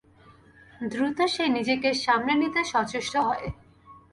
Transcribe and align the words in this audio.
দ্রুত 0.81 1.17
সে 1.33 1.43
নিজেকে 1.55 1.89
সামলে 2.03 2.33
নিতে 2.41 2.61
সচেষ্ট 2.71 3.13
হয়। 3.27 3.47